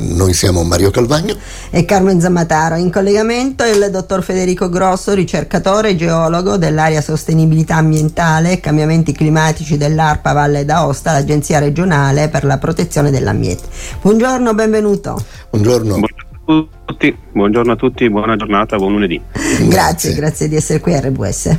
[0.00, 1.34] Noi siamo Mario Calvagno
[1.70, 2.76] e Carmen Zammataro.
[2.76, 9.76] In collegamento il dottor Federico Grosso, ricercatore e geologo dell'area sostenibilità ambientale e cambiamenti climatici
[9.76, 13.64] dell'ARPA Valle d'Aosta, l'Agenzia regionale per la protezione dell'ambiente.
[14.00, 15.20] Buongiorno, benvenuto.
[15.50, 15.98] Buongiorno.
[15.98, 19.20] Buongiorno a tutti, buongiorno a tutti, buona giornata, buon lunedì.
[19.32, 21.58] Grazie, grazie, grazie di essere qui a RWS.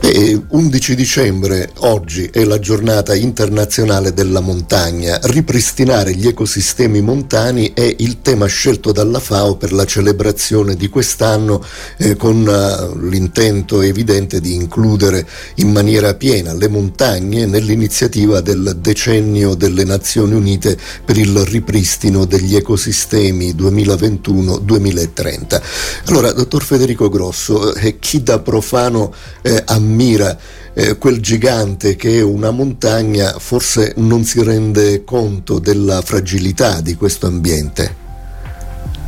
[0.00, 5.18] Beh, 11 dicembre, oggi è la giornata internazionale della montagna.
[5.22, 11.64] Ripristinare gli ecosistemi montani è il tema scelto dalla FAO per la celebrazione di quest'anno
[11.96, 19.54] eh, con uh, l'intento evidente di includere in maniera piena le montagne nell'iniziativa del decennio
[19.54, 25.60] delle Nazioni Unite per il ripristino degli ecosistemi 2021-2030.
[26.06, 30.36] Allora, dottor Federico Grosso, eh, chi da profano eh, ammira
[30.74, 36.94] eh, quel gigante che è una montagna, forse non si rende conto della fragilità di
[36.94, 38.06] questo ambiente.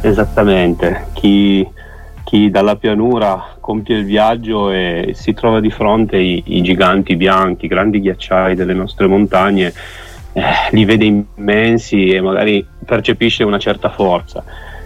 [0.01, 1.67] Esattamente, chi,
[2.25, 7.67] chi dalla pianura compie il viaggio e si trova di fronte i, i giganti bianchi,
[7.67, 9.73] i grandi ghiacciai delle nostre montagne,
[10.33, 14.43] eh, li vede immensi e magari percepisce una certa forza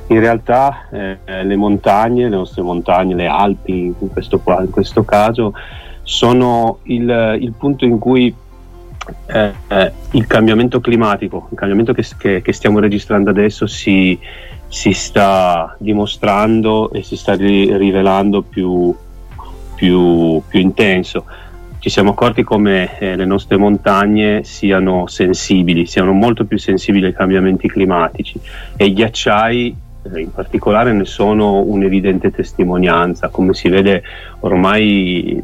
[0.08, 5.54] in realtà eh, le montagne, le nostre montagne, le Alpi in questo, in questo caso,
[6.02, 8.34] sono il, il, punto in cui
[9.26, 14.18] eh, eh, il cambiamento climatico, il cambiamento che, che, che stiamo registrando adesso si,
[14.68, 18.94] si, sta dimostrando e si sta ri, rivelando più,
[19.74, 21.24] più, più, intenso.
[21.78, 27.14] Ci siamo accorti come eh, le nostre montagne siano sensibili, siano molto più sensibili ai
[27.14, 28.40] cambiamenti climatici
[28.76, 29.76] e i ghiacciai
[30.14, 34.02] in particolare ne sono un'evidente testimonianza, come si vede
[34.40, 35.42] ormai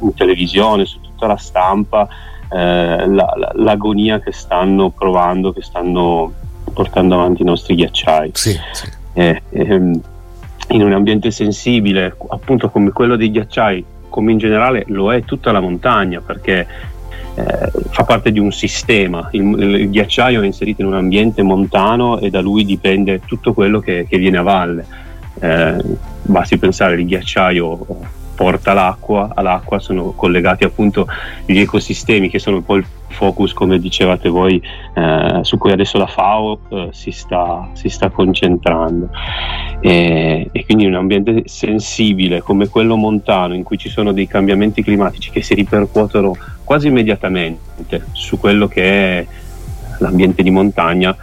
[0.00, 2.08] in televisione, su tutta la stampa,
[2.50, 6.32] eh, la, la, l'agonia che stanno provando, che stanno
[6.72, 8.30] portando avanti i nostri ghiacciai.
[8.34, 8.88] Sì, sì.
[9.14, 10.00] Eh, ehm,
[10.68, 15.52] in un ambiente sensibile, appunto come quello dei ghiacciai, come in generale lo è tutta
[15.52, 16.66] la montagna, perché
[17.34, 19.28] eh, fa parte di un sistema.
[19.32, 23.80] Il, il, ghiacciaio è inserito in un ambiente montano e da lui dipende tutto quello
[23.80, 24.86] che, che viene a valle.
[25.40, 25.76] Eh,
[26.22, 27.86] basti pensare il ghiacciaio
[28.34, 31.06] porta l'acqua, all'acqua sono collegati appunto
[31.46, 34.60] gli ecosistemi che sono un po' il focus come dicevate voi
[34.94, 39.08] eh, su cui adesso la FAO eh, si, sta, si, sta, concentrando
[39.80, 44.82] e, e, quindi un ambiente sensibile come quello montano in cui ci sono dei cambiamenti
[44.82, 48.82] climatici che si ripercuotono quasi immediatamente su quello che
[49.20, 49.26] è
[49.98, 51.16] l'ambiente di montagna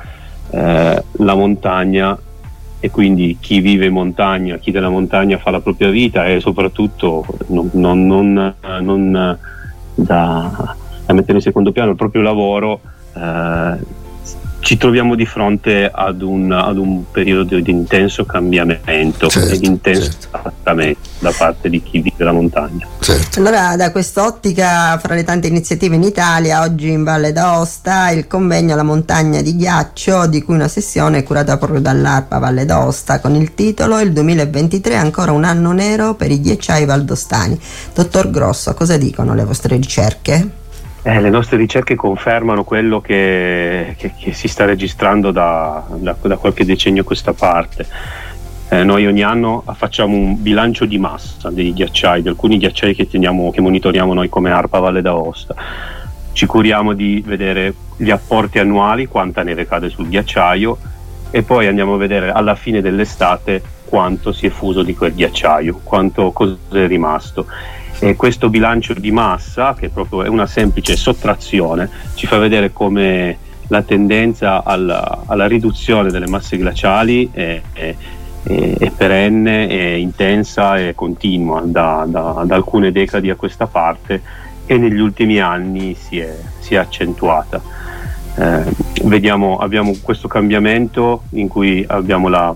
[0.52, 2.18] eh, la montagna
[2.79, 7.25] e quindi chi vive in montagna, chi della montagna fa la propria vita e soprattutto
[7.47, 9.38] non, non, non, non
[9.94, 10.75] da,
[11.06, 12.81] da, mettere in secondo piano il proprio lavoro,
[13.13, 13.78] eh,
[14.59, 19.68] ci troviamo di fronte ad un, ad un periodo di intenso cambiamento certo, e di
[19.68, 20.38] intenso certo.
[20.38, 22.86] adattamento da parte di chi vive la montagna.
[23.00, 23.40] Certo.
[23.40, 28.74] Allora, da quest'ottica, fra le tante iniziative in Italia, oggi in Valle d'Aosta, il convegno
[28.74, 33.36] alla montagna di ghiaccio, di cui una sessione è curata proprio dall'ARPA Valle d'Aosta, con
[33.36, 37.60] il titolo Il 2023 ancora un anno nero per i ghiacciai valdostani.
[37.94, 40.60] Dottor Grosso, cosa dicono le vostre ricerche?
[41.04, 46.38] Eh, le nostre ricerche confermano quello che, che, che si sta registrando da, da, da,
[46.38, 47.88] qualche decennio a questa parte.
[48.74, 53.06] Eh, noi ogni anno facciamo un bilancio di massa dei ghiacciai, di alcuni ghiacciai che,
[53.06, 55.54] teniamo, che monitoriamo noi come ARPA Valle d'Aosta.
[56.32, 60.78] Ci curiamo di vedere gli apporti annuali, quanta neve cade sul ghiacciaio
[61.31, 65.81] e poi andiamo a vedere alla fine dell'estate quanto si è fuso di quel ghiacciaio,
[65.84, 67.48] quanto cosa è rimasto
[68.00, 73.38] e questo bilancio di massa, che proprio è una semplice sottrazione, ci fa vedere come
[73.68, 77.96] la tendenza alla, alla riduzione delle masse glaciali è, è,
[78.44, 84.22] è, perenne, è intensa e continua da, da, da, alcune decadi a questa parte
[84.66, 87.62] e negli ultimi anni si è, si è accentuata.
[88.35, 88.63] Eh,
[89.03, 92.56] vediamo, abbiamo questo cambiamento in cui abbiamo la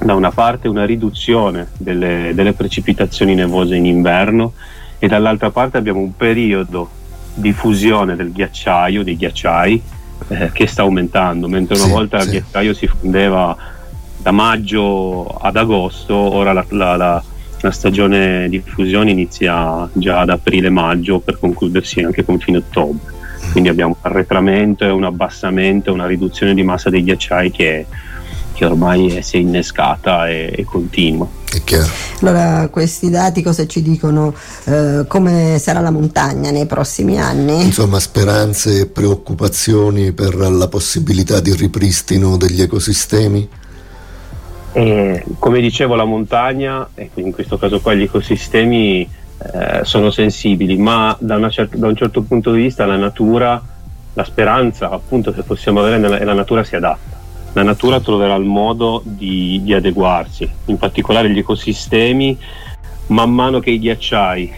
[0.00, 4.52] da una parte una riduzione delle, delle precipitazioni nevose in inverno
[4.98, 6.88] e dall'altra parte abbiamo un periodo
[7.34, 9.82] di fusione del ghiacciaio, dei ghiacciai,
[10.28, 12.26] eh, che sta aumentando, mentre una sì, volta sì.
[12.26, 13.56] il ghiacciaio si fondeva
[14.20, 17.22] da maggio ad agosto, ora la, la, la,
[17.60, 23.16] la stagione di fusione inizia già ad aprile-maggio per concludersi anche con fine ottobre.
[23.52, 27.86] Quindi abbiamo un arretramento e un abbassamento, una riduzione di massa dei ghiacciai che
[28.58, 31.28] che ormai si è innescata e, e continua.
[31.48, 31.88] È chiaro.
[32.22, 34.34] Allora, questi dati cosa ci dicono?
[34.64, 37.62] Eh, come sarà la montagna nei prossimi anni?
[37.62, 43.48] Insomma, speranze e preoccupazioni per la possibilità di ripristino degli ecosistemi?
[44.78, 50.76] E, come dicevo, la montagna, e in questo caso qua gli ecosistemi eh, sono sensibili,
[50.76, 53.60] ma da, cer- da, un certo punto di vista la natura,
[54.12, 57.18] la speranza appunto che possiamo avere è la natura si adatta.
[57.54, 62.38] La natura troverà il modo di, di adeguarsi, in particolare gli ecosistemi,
[63.08, 64.52] man mano che i ghiacciai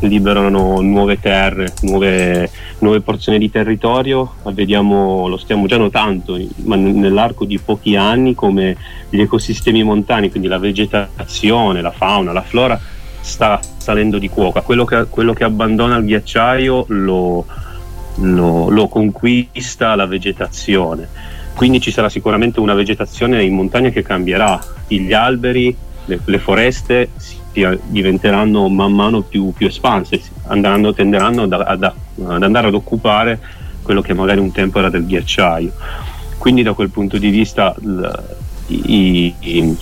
[0.00, 7.44] liberano nuove terre, nuove, nuove, porzioni di territorio, vediamo, lo stiamo già notando ma nell'arco
[7.44, 8.76] di pochi anni come
[9.10, 12.80] gli ecosistemi montani, quindi la vegetazione, la fauna, la flora
[13.20, 17.44] sta salendo di quota, quello che, quello che abbandona il ghiacciaio lo,
[18.16, 21.08] lo, lo conquista la vegetazione,
[21.54, 25.74] quindi ci sarà sicuramente una vegetazione in montagna che cambierà, gli alberi,
[26.04, 27.36] le, le foreste si
[27.86, 33.38] diventeranno man mano più, più espanse, andranno, tenderanno ad, ad, ad, andare ad occupare
[33.82, 35.72] quello che magari un tempo era del ghiacciaio.
[36.36, 37.74] Quindi da quel punto di vista
[38.66, 39.76] i, i,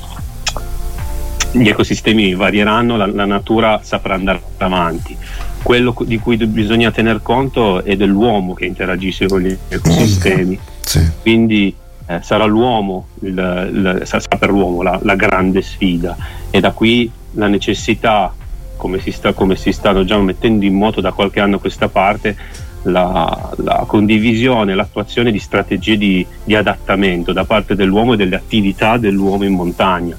[1.52, 5.16] gli ecosistemi varieranno, la, la natura saprà andare avanti.
[5.62, 10.58] Quello di cui bisogna tener conto è dell'uomo che interagisce con gli ecosistemi.
[10.80, 11.04] Sì.
[11.20, 11.74] Quindi
[12.06, 16.16] eh, sarà l'uomo, il, il, sarà per l'uomo la, la, grande sfida
[16.50, 18.34] e da qui la necessità,
[18.76, 21.88] come si, sta, come si stanno già mettendo in moto da qualche anno a questa
[21.88, 22.36] parte,
[22.82, 28.96] la, la condivisione, l'attuazione di strategie di, di, adattamento da parte dell'uomo e delle attività
[28.96, 30.16] dell'uomo in montagna.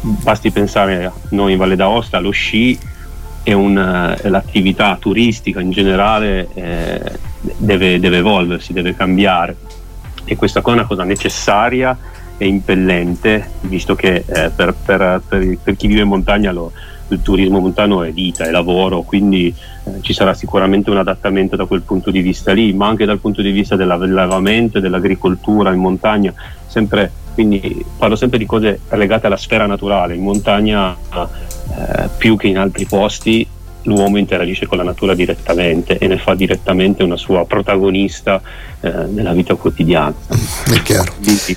[0.00, 2.78] Basti pensare a noi in Valle d'Aosta, lo sci
[3.42, 7.18] è, un, è l'attività turistica in generale eh,
[7.56, 9.56] deve, deve evolversi, deve cambiare
[10.24, 11.96] e questa cosa è una cosa necessaria
[12.38, 16.72] e impellente, visto che eh, per, per, per, per, chi vive in montagna lo,
[17.08, 21.66] il turismo montano è vita, è lavoro, quindi eh, ci sarà sicuramente un adattamento da
[21.66, 25.80] quel punto di vista lì, ma anche dal punto di vista dell'allevamento e dell'agricoltura in
[25.80, 26.32] montagna,
[26.66, 32.48] sempre, quindi parlo sempre di cose legate alla sfera naturale, in montagna eh, più che
[32.48, 33.46] in altri posti
[33.82, 38.40] l'uomo interagisce con la natura direttamente e ne fa direttamente una sua protagonista
[38.80, 40.14] eh, nella vita quotidiana.
[40.72, 41.12] È chiaro.
[41.20, 41.56] Quindi,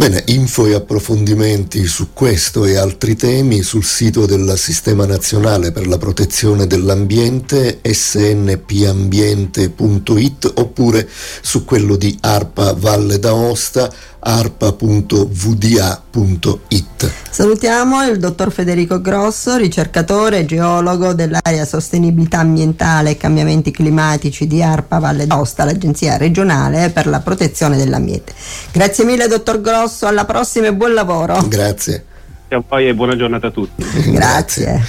[0.00, 5.86] Bene, info e approfondimenti su questo e altri temi sul sito del Sistema Nazionale per
[5.86, 11.06] la Protezione dell'Ambiente snpambiente.it oppure
[11.42, 15.28] su quello di ARPA Valle d'Aosta arpa.vda.it.
[17.30, 24.62] Salutiamo il dottor Federico Grosso, ricercatore e geologo dell'area sostenibilità ambientale e cambiamenti climatici di
[24.62, 28.34] ARPA Valle d'Aosta, l'agenzia regionale per la protezione dell'ambiente.
[28.72, 31.42] Grazie mille dottor Grosso, alla prossima e buon lavoro.
[31.48, 32.04] Grazie.
[32.48, 33.84] E poi buona giornata a tutti.
[34.10, 34.82] Grazie.